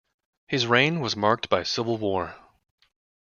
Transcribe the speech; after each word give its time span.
His 0.47 0.65
reign 0.65 0.99
was 0.99 1.15
marked 1.15 1.47
by 1.47 1.61
civil 1.61 1.95
war. 1.99 2.35